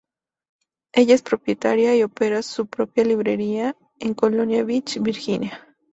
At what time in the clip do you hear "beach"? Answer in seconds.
4.65-4.99